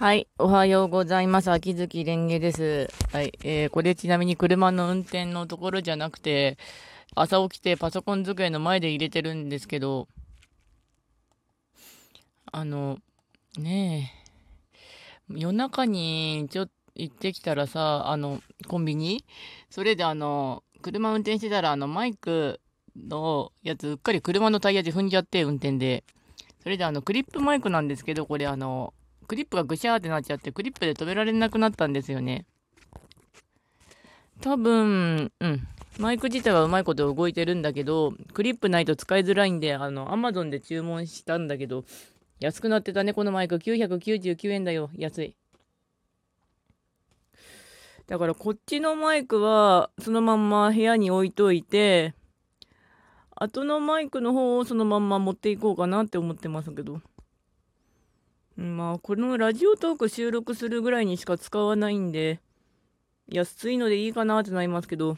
[0.00, 1.50] はい、おはようございます。
[1.50, 2.88] 秋月蓮華です。
[3.12, 6.56] はい、えー、これちなみに車の運転のところじゃなくて、
[7.14, 10.08] 朝起きてパソコン机の前で入れてるんですけど、
[12.50, 12.96] あの、
[13.58, 14.10] ね
[15.28, 19.22] え、夜中にちょっと行ってきたらさ、あの、コンビニ？
[19.68, 22.58] それであの、車運転してたら、あの、マイク
[22.96, 26.04] のやつ、うっかり車のタイヤで踏んじゃって、運転で。
[26.62, 28.94] それであの、クリップマイクなんですけど、これあの、
[29.30, 32.46] クリップがぐしゃーってなっちゃって、クリップで止められなくなったんですよね。
[34.40, 35.68] 多分、うん。
[36.00, 41.84] マイク自体はうまいこと動いてるんだけど、クリップないと使いづらいんで、あの、アマゾンで注文したんだけど、
[42.40, 43.54] 安くなってたね、このマイク。
[43.58, 44.90] 999円だよ。
[44.96, 45.36] 安い。
[48.08, 52.16] だからこっちのマイクはそのまんま部屋に置いといて、
[53.36, 57.00] 後のマイクの方をそのまんま持っていこうかなって思ってますけど。
[58.60, 62.40] まあ、このラジオトーク収録するぐらいにしか使わないんで、
[63.26, 65.16] 安いのでいいかなってなりますけど、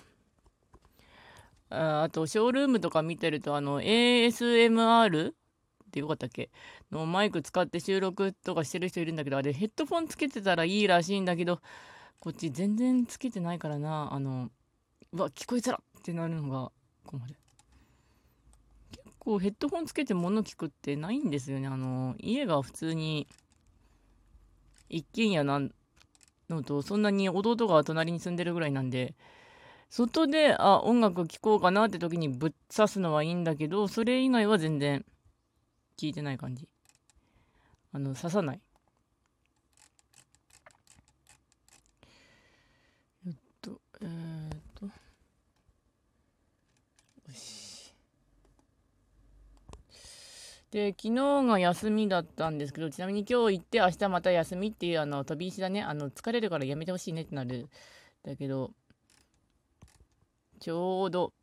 [1.69, 5.34] ああと、ショールームとか見てると、あの、ASMR っ
[5.91, 6.50] てよかったっけ？
[6.92, 11.59] のマイク使って収録とかしてる人いるんだけど、あれヘッドフォンつけてたらいいらしいんだけど、
[12.20, 14.50] こっち全然つけてないからな、あの、
[15.12, 16.70] うわ、聞こえづらってなるのが
[17.05, 17.34] 困る。
[19.22, 21.69] 構ヘッドホンつけて物聞くってないんですよね。
[21.69, 23.28] あの、家が普通に
[24.92, 25.60] 一軒家な
[26.48, 29.14] のと、そんなに弟が隣に住んでるぐらいなんで、
[29.88, 35.04] 外で、あ、音楽聴こうかなって時にぶっ刺すのはいいんだけど、それ以外は全然
[35.98, 36.68] 聞いてない感じ。
[37.92, 38.60] あの、刺さない。
[43.26, 44.86] えっと、えー、っと。
[44.86, 44.92] よ
[47.34, 47.94] し。
[50.73, 55.83] で、昨日が休みだったんですけど、ちなみに今日行って明日また休みっていう、あの、飛び石だね。
[55.83, 57.69] あの、疲れるからやめてほしいねってなる。
[58.25, 58.73] だけど、
[60.61, 61.34] ちょうど、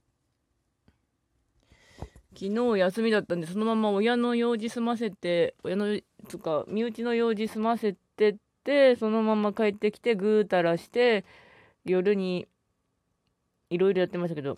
[2.34, 11.24] 昨日休みだったんで、そのまま親の用事済ませて、親の、つか、身内の用事済ませてって、そのまま帰ってきて、ぐうたらして、
[11.86, 12.48] 夜に、
[13.70, 14.58] いろいろやってましたけど、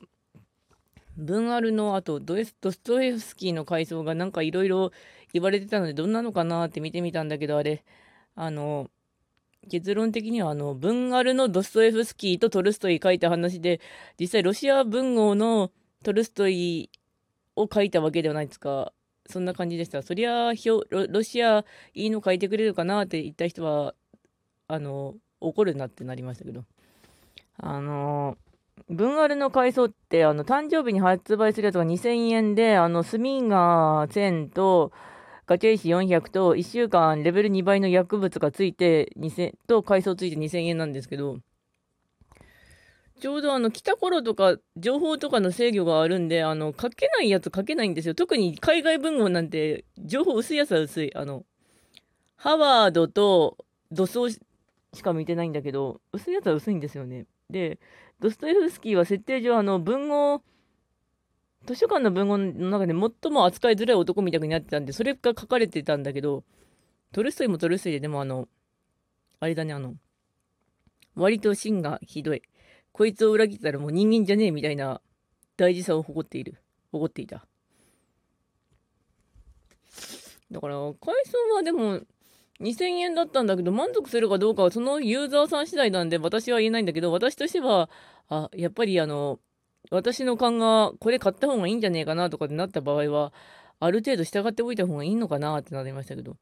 [1.17, 4.91] 文アルのあとドストエフスキーの回想がなんかいろいろ
[5.33, 7.83] 言われてたのでどんなのかなって見てみたんだけどあれ。
[8.35, 8.89] あの
[9.69, 13.79] 結論的にはあの文アルのドストエフスキーとトルストイ書いた話で
[14.19, 15.71] 実際ロシア文豪の
[16.03, 16.89] トルストイ
[17.55, 18.91] を書いたわけではないですか。
[19.27, 20.01] そんな感じでした。
[20.01, 20.53] そりゃ
[20.89, 23.93] ロシアいいの書いてくれるかなって言った人は
[24.67, 26.65] あの怒るなってなりましたけど。
[27.57, 28.50] あのー
[28.89, 34.91] 文アルの階層って、あの、誕生日に発売するやつが2000円で、あの、スミガー1000と、
[35.47, 41.37] ガチェイシ400と、1週間レベル2倍の薬物がついて、2000、と階層ついて2000円なんですけど、
[43.21, 48.15] ちょうどあの、来た頃とか、情報とかの制御があるんで、あの、書けないやつ書けないんですよ。
[48.15, 51.15] 特に海外文豪なんて、情報薄いやつは薄い。
[51.15, 51.45] あの、
[52.35, 53.57] ハワードと
[53.91, 54.39] 土葬し
[55.03, 57.27] か見てないんだけど、薄いやつは薄いんですよね。
[57.51, 57.79] で、
[58.21, 60.43] ドストエフスキーは設定上、あの、文豪、
[61.65, 66.43] 図書館の文豪の中で最も扱いづらい男みたいになってたんで、それが書かれてたんだけど、
[67.11, 68.47] トルストイもトルストイで、でもあの、
[69.39, 69.95] あれだね、あの、
[71.15, 72.43] 割と芯がひどい。
[72.91, 75.01] こいつを裏切ったらもう人間じゃねえみたいな
[75.57, 76.61] 大事さを誇っている。
[76.91, 77.47] 誇っていた。
[80.51, 82.01] だから、階層はでも、
[82.59, 87.89] 2000円だったんだけど、満足するかどうかはそのユーザーさん次第なんで、私は言えないんだけど、私としては、
[88.29, 89.39] あ、やっぱりあの、
[89.89, 93.33] 私の勘がこれ買った方がいいんじゃねえかなとかってなった場合は、
[93.79, 96.37] ある程度従っておいた方がいいのかなってなりましたけど。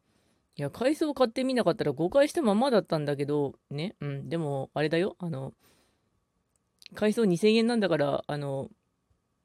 [0.57, 5.53] いや、階層買ってみなかったら誤解したままだったんだけど、ね、うん、でも、あれだよ、あの、
[6.95, 8.69] 階層2000円なんだから、あの、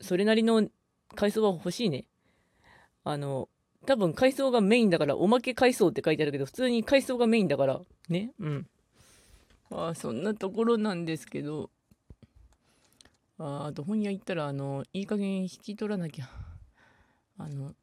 [0.00, 0.66] それなりの
[1.14, 2.06] 階層は欲しいね。
[3.04, 3.48] あの、
[3.84, 8.32] 多分階層がメインだから、おまけ階層って書いてあるけど、普通に階層がメインだから、ね？
[8.38, 8.68] うん。
[9.70, 11.70] ああ、そんなところなんですけど、
[13.38, 16.28] ああと本屋行ったら、あの、いい加減引き取らなきゃ。
[17.38, 17.74] あの、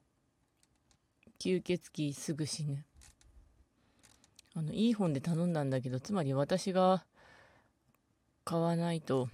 [1.40, 2.86] 吸血鬼すぐ死ぬ。
[4.54, 7.06] あの、いい本で頼んだんだけど、つまり私が
[8.44, 9.30] 買わないと、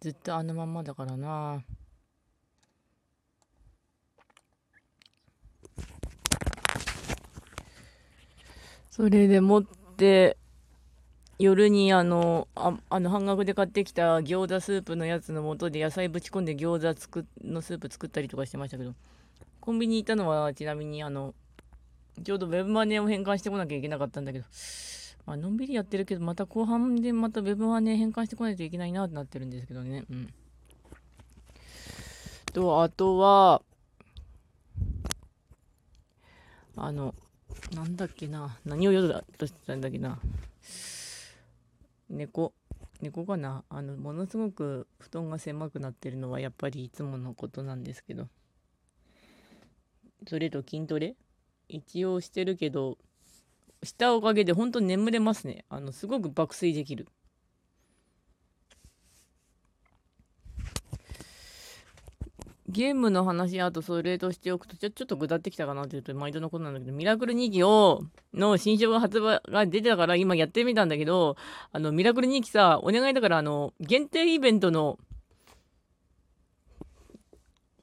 [0.00, 1.62] ずっとあのまんまだからな。
[8.96, 9.64] それでもっ
[9.98, 10.38] て、
[11.38, 18.94] 夜にあの、ああの半額で買ってきた餃子スープのやつの素で野菜ぶち込んで餃子つくのスープ作ったりとかしてましたけど、
[19.60, 21.34] コンビニ行ったのはちなみにあの、
[22.24, 24.46] ちょうどウェブマネーを変換してこなきゃいけなかったんだけど、
[25.26, 30.04] まあのんびりやってるけど、また後半でまたウェブマネー変換してこないといけないなってなってるんですけどね。
[30.10, 30.32] うん。
[32.54, 33.60] と、あとは、
[36.76, 37.14] あの、
[37.74, 38.58] なんだっけな。
[38.64, 40.18] 何を言おうとしてたんだっけな。
[42.08, 42.52] 猫。
[43.02, 48.28] 猫かなあの、ものすごく布団が狭くなってるのはやっぱりいつものことなんですけど。
[50.26, 51.14] それと筋トレ？
[51.68, 52.96] 一応してるけど、
[53.82, 55.64] したおかげで本当に眠れますね。
[55.68, 57.06] あの、すごく爆睡できる。
[62.68, 68.02] ゲームの話、あとそれとしておくと、ちょ、ちょっと下ってきたかなっていうと、毎度のことなんだけど、ミラクル2期を、
[68.34, 71.36] の新書が発売が出てたから今やってみたんだけど、
[71.72, 74.98] あの、ミラクル2期さ、お願いだから、あの、限定イベントの、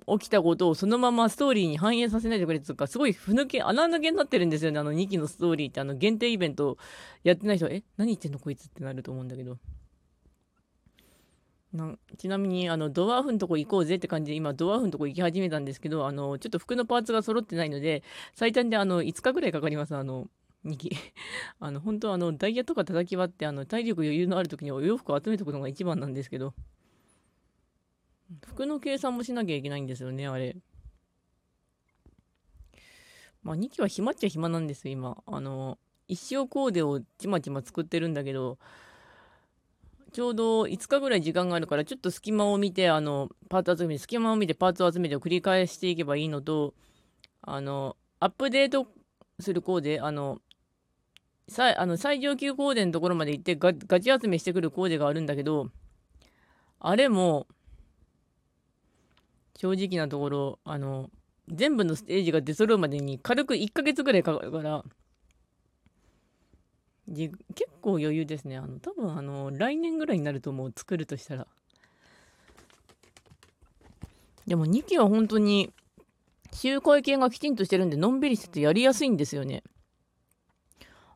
[0.06, 6.78] 起きたことをそのままストーリーに反映させないでくれとか、すごいふ抜け、穴抜けになってるんですよね、あの2期のストーリーって、あの、限定イベント
[7.24, 9.58] やってない人、え、何言ってんのこいつってなると思うんだけど。
[11.74, 18.04] なちなみにあのドワーフのとこ行こうぜって感じで今ドワーフのとこ行き始めたんですけどあのちょっと服のパーツが揃ってないので
[18.36, 20.28] 最短であの5日ぐらいかかりますあの
[20.66, 20.96] 2期
[21.60, 26.54] あの本当あのダイヤとか叩き割ってあの体力余裕のある時にお洋服を集めておくのが一番なんですけど。
[28.48, 30.56] 服の計算もしなきゃいけないんですよねあれ。
[33.44, 35.22] まあ2期は暇っちゃ暇なんですよ今。
[35.26, 35.78] あの
[36.08, 38.58] 一生コーデをちまちま作ってるんだけど
[40.14, 46.76] ちょうど5日ぐらい時間があるから、ちょっと隙間を見て、あの、パーツ集めて、隙間を見てパーツを集めてを繰り返していけばいいのと、
[47.42, 48.88] あの、アップデート
[49.40, 50.40] するコーデ、あの、
[51.50, 55.70] 最あの最上級コーデのところまで行ってガガチ集めしてくるコーデがあるんだけど、
[56.80, 57.48] あれも、
[59.58, 61.10] 正直なところ、あの、
[61.50, 64.84] 全部のステージが出揃うまでに軽く1ヶ月ぐらいかかるから、
[67.08, 67.36] 結
[67.82, 68.58] 構余裕ですね。
[68.58, 71.48] あの、多分あの、来年ぐらいになると思う、作るとしたら。
[74.48, 75.72] でも2期は本当に、
[76.54, 79.64] 周回系がきちんとしてるんで、のんびりしててやりやすいんですよね。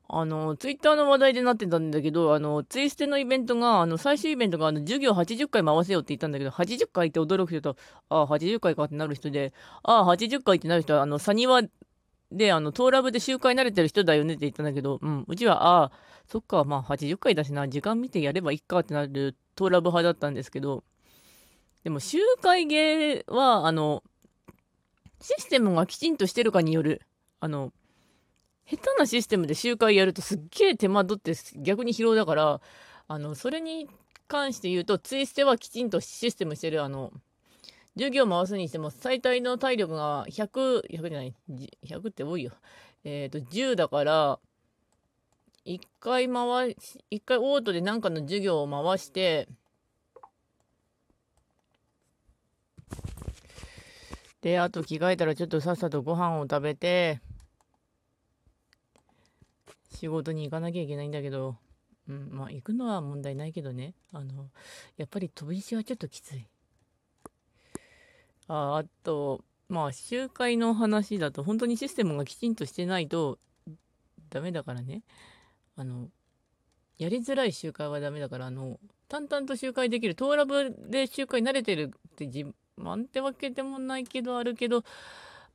[0.10, 7.75] あの、ツイッターの話題でなってたんだけど、あの、ツイステのイベントが、あの、最終イベントが、あの、授業80回回せよって言ったんだけど、80回って驚く人と、
[8.10, 9.54] ああ、80回かってなる人で、
[9.84, 11.62] ああ、80回ってなる人は、あの、サニワ
[12.31, 15.91] で、あの、トーラブで集会慣れてる人だよねって言ったんだけど、うん、うちは、ああ、
[16.27, 20.83] そっか、まあ80回だしな、時間見てやればいいかってなるトーラブ派だったんですけど、
[21.83, 24.03] でも集会芸は、あの、
[25.21, 27.01] システムがきちんとしてるかによる、
[27.39, 27.71] あの、
[28.65, 32.62] 下手なシステムで集会やるとすっげえ手間取って逆に疲労だから、
[33.07, 33.88] あの、それに
[34.27, 37.13] 関して言うと、ツイステはきちんとシステムしてる、あの、
[37.97, 41.33] 授業回すにしても最大の体力が100、100じゃない、
[41.83, 42.51] 100って多いよ。
[43.03, 44.39] えっ、ー、と、10だから、
[45.65, 49.49] 1回回し、1回オートで何かの授業を回して、
[54.41, 57.19] で、あと着替えたらちょっとさっさとご飯を食べて、
[59.95, 61.57] 仕事に行かなきゃいけないんだけど、
[62.07, 63.95] うん、まあ行くのは問題ないけどね。
[64.13, 64.50] あの、
[64.97, 66.47] やっぱり飛び石はちょっときつい。
[68.47, 73.39] ああと、まあ、集会の話だと、本当にシステムがきちんとしてないと
[74.29, 75.03] ダメだからね。
[75.75, 76.10] あの、
[76.98, 82.45] やりづらい集会はダメだから、あの、淡々と集会できる、トーラブで集会慣れてるって自
[82.79, 84.83] 慢ってわけでもないけど、あるけど、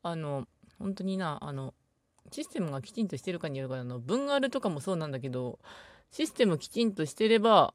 [0.03, 0.47] あの、
[0.79, 1.75] 本当にな、あの、
[2.31, 5.59] システムがきちんとしてるかによるから、あの、文あるとかもそうなんだけど、
[6.11, 7.75] システムきちんとしてれば、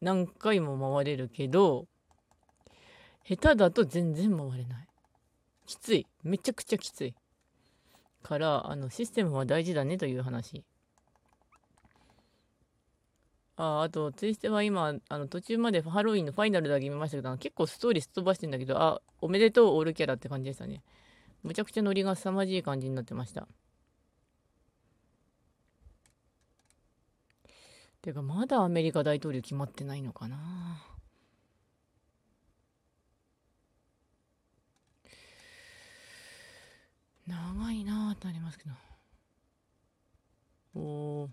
[0.00, 1.86] 何回も回れるけど、
[3.24, 4.88] 下手だと全然回れない。
[5.66, 6.06] きつい。
[6.22, 7.14] めちゃくちゃきつい。
[8.22, 10.64] から、あの、システムは大事だねという話。
[13.56, 20.82] ああと、ツイステは今、あの途中までハロウィンのファイナルだけ見ましたけど、結構ストーリーすっ飛ばしてんだけど、あ、おめでとう、オールキャラって感じでしたね。
[21.42, 23.46] むちゃくちゃノリが凄まじい感じになってました。
[28.00, 30.91] てか、まだアメリカ大統領決まってないのかな
[37.26, 38.70] 長いなーってなりますけど。
[40.74, 41.28] おー。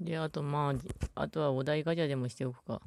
[0.00, 0.74] で、あとま
[1.14, 2.80] あ、あとはお題ガチャでもしておくか。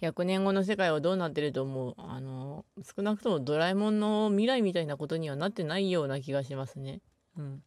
[0.00, 1.94] 100年後の世界はどうなってると思う？
[1.96, 2.64] あの、
[2.96, 7.00] 少なくともドラえもんの未来みたいなことにはなってないような気がしますね。
[7.36, 7.62] うん。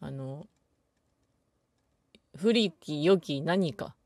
[0.00, 0.46] あの、
[2.36, 3.96] 古き良き何か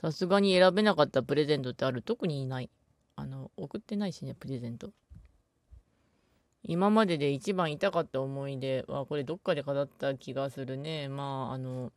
[0.00, 2.00] さすがに選べなかったプレゼントってある？
[2.00, 2.70] 特にいない。
[3.16, 4.92] あの、送ってないしね、プレゼント。
[6.62, 11.08] 今までで一番痛かった思い出は、これどっかで飾った気がするね。
[11.08, 11.92] まあ、あの、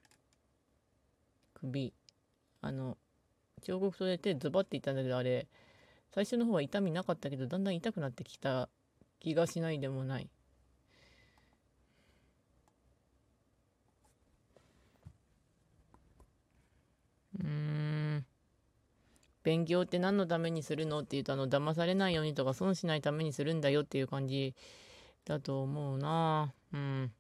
[1.54, 1.94] 首。
[2.62, 2.98] あの、
[3.62, 5.48] 彫刻刀で手ズバっていったんだけど、あれ、
[6.14, 8.68] 最初の方は痛みなかったけど、だんだん痛くなってきた
[9.22, 10.30] 気がしないでもない。
[17.40, 18.26] うーん。
[19.44, 21.00] 勉強って何のためにするの？
[21.00, 24.56] って言うと、あの、騙されないようにとか損しないためにするんだよっていう感じ
[25.26, 26.54] だと思うな。
[26.74, 27.12] うん。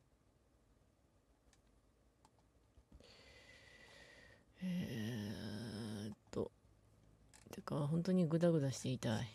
[4.63, 6.49] えーっと。
[7.51, 9.27] てか、本当にグダグダしていたい。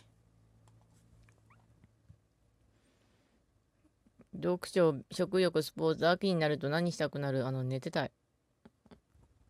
[4.35, 7.47] 読書、食欲、スポーツ、秋になると何したくなる？
[7.47, 8.12] あの、寝てたい。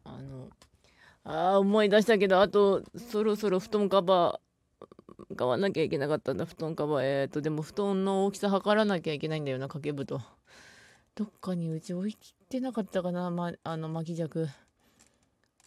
[0.04, 0.48] あの、
[1.28, 7.22] ああ、思い出したけど、あと、そろそろ布団カバー、買わなきゃいけなかったんだ、布団カバー。
[7.22, 10.24] えっ、と、でも布団の大きさ測らなきゃいけないんだよな、掛け布団。
[11.14, 12.16] どっかにうち置い
[12.48, 14.48] てなかったかな、ま、あの、巻き尺。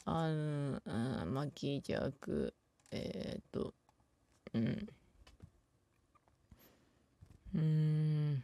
[0.05, 2.55] あの、うん、巻き尺。
[2.89, 3.75] えっ、と、
[4.55, 4.87] うん。
[7.53, 8.43] うーん。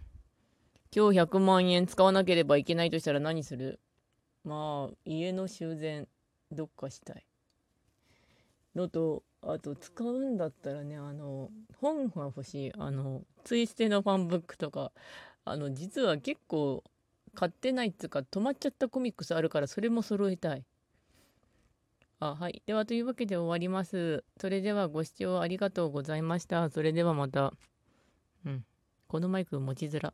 [0.96, 3.80] 今日100万円使わなければいけないとしたら何する？
[4.44, 6.08] まあ、家の修繕。
[6.52, 7.26] どっかしたい。
[8.76, 11.50] のとあと使うんだったらねあの
[11.82, 12.74] 本が欲しい。
[12.78, 14.92] あのツイステのファンブックとか。
[15.46, 16.84] あの実は結構
[17.34, 20.66] 買ってないっつうか止まっちゃったコミックスあるからそれも揃えたい。
[22.20, 22.62] あはい。
[22.66, 24.26] ではというわけで終わります。
[24.42, 26.70] それではご視聴ありがとうございました。
[26.70, 27.54] それではまた。
[28.46, 28.66] うん。
[29.08, 30.14] このマイク持ちづら。